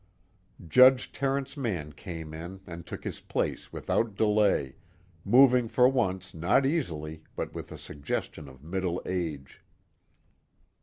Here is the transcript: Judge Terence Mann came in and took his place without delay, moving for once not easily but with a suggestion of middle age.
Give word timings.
Judge 0.67 1.11
Terence 1.11 1.55
Mann 1.55 1.93
came 1.93 2.33
in 2.33 2.61
and 2.65 2.87
took 2.87 3.03
his 3.03 3.21
place 3.21 3.71
without 3.71 4.15
delay, 4.15 4.75
moving 5.23 5.67
for 5.67 5.87
once 5.87 6.33
not 6.33 6.65
easily 6.65 7.21
but 7.35 7.53
with 7.53 7.71
a 7.71 7.77
suggestion 7.77 8.47
of 8.49 8.63
middle 8.63 9.03
age. 9.05 9.61